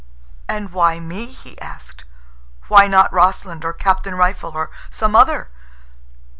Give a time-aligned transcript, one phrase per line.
[0.49, 2.05] "And why me?" he asked.
[2.69, 5.49] "Why not Rossland, or Captain Rifle, or some other?